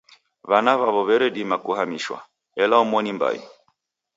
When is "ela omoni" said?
2.63-3.11